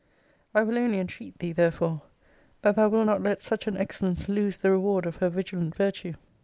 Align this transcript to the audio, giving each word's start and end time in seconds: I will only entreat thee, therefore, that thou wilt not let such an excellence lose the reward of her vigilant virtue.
I 0.55 0.63
will 0.63 0.79
only 0.79 0.97
entreat 0.97 1.37
thee, 1.37 1.51
therefore, 1.51 2.01
that 2.63 2.75
thou 2.75 2.89
wilt 2.89 3.05
not 3.05 3.21
let 3.21 3.43
such 3.43 3.67
an 3.67 3.77
excellence 3.77 4.27
lose 4.27 4.57
the 4.57 4.71
reward 4.71 5.05
of 5.05 5.17
her 5.17 5.29
vigilant 5.29 5.75
virtue. 5.75 6.13